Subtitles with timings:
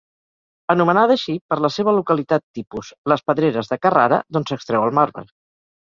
[0.73, 5.29] Anomenada així per la seva localitat tipus: les pedreres de Carrara d’on s’extreu el marbre.